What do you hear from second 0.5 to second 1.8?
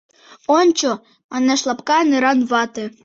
Ончо,— манеш